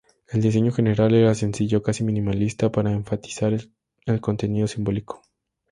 El 0.29 0.41
diseño 0.41 0.71
general 0.71 1.13
era 1.13 1.35
sencillo, 1.35 1.83
casi 1.83 2.03
minimalista, 2.03 2.71
para 2.71 2.91
enfatizar 2.91 3.53
el 3.53 4.19
contenido 4.19 4.65
simbólico. 4.65 5.21